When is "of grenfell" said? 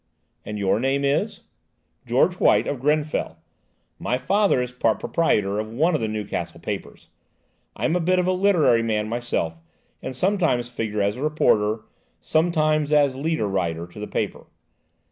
2.65-3.37